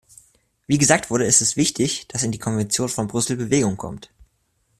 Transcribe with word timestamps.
Wie 0.65 0.79
gesagt 0.79 1.11
wurde, 1.11 1.25
ist 1.25 1.41
es 1.43 1.57
wichtig, 1.57 2.07
dass 2.07 2.23
in 2.23 2.31
die 2.31 2.39
Konvention 2.39 2.89
von 2.89 3.05
Brüssel 3.05 3.35
Bewegung 3.37 3.77
kommt. 3.77 4.09